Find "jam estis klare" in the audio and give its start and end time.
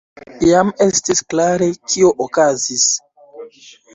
0.45-1.67